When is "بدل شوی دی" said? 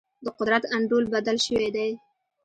1.13-1.91